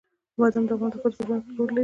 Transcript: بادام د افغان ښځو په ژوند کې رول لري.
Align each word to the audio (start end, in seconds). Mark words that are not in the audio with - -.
بادام 0.39 0.63
د 0.67 0.71
افغان 0.75 0.91
ښځو 1.01 1.17
په 1.19 1.23
ژوند 1.27 1.41
کې 1.45 1.53
رول 1.57 1.69
لري. 1.73 1.79